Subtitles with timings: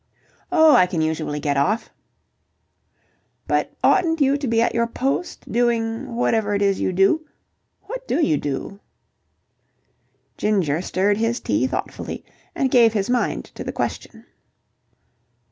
[0.51, 1.91] "Oh, I can usually get off."
[3.45, 7.27] "But oughtn't you to be at your post doing whatever it is you do?
[7.83, 8.79] What do you do?"
[10.37, 12.25] Ginger stirred his tea thoughtfully
[12.55, 14.25] and gave his mind to the question.